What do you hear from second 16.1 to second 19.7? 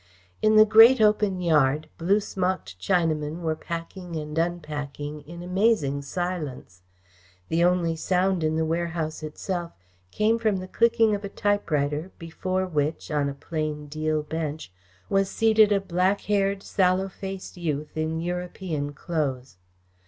haired, sallow faced youth in European clothes.